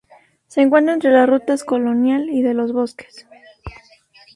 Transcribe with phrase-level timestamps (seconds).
[0.47, 3.27] Se encuentra entre las rutas "Colonial" y de "Los Bosques".